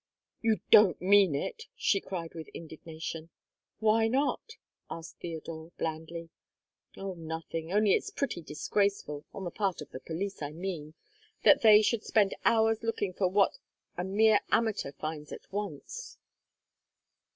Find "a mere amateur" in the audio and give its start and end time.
13.95-14.91